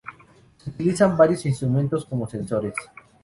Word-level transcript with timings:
Se 0.57 0.71
utilizan 0.71 1.15
varios 1.15 1.45
instrumentos 1.45 2.05
como 2.07 2.27
sensores. 2.27 2.73